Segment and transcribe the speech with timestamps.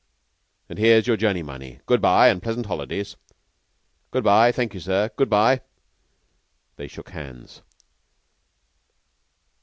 [0.67, 1.79] "And here's your journey money.
[1.85, 3.17] Good by, and pleasant holidays."
[4.09, 4.51] "Good by.
[4.51, 5.11] Thank you, sir.
[5.15, 5.61] Good by."
[6.77, 7.61] They shook hands.